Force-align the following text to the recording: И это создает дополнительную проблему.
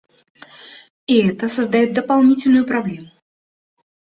И 1.05 1.27
это 1.27 1.47
создает 1.47 1.93
дополнительную 1.93 2.65
проблему. 2.65 3.11